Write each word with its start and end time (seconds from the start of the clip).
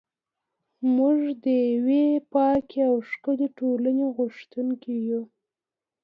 موږ 0.95 1.17
د 1.43 1.45
یوې 1.73 2.05
پاکې 2.33 2.79
او 2.89 2.95
ښکلې 3.09 3.47
ټولنې 3.57 4.05
غوښتونکي 4.17 4.95
یو. 5.09 5.23